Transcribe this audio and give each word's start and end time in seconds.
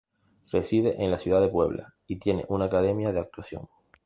Reside 0.51 0.95
en 1.03 1.11
la 1.11 1.19
ciudad 1.19 1.41
de 1.41 1.49
Puebla 1.49 1.93
y 2.07 2.15
tiene 2.15 2.43
una 2.49 2.65
academia 2.65 3.11
de 3.13 3.19
actuación. 3.19 3.69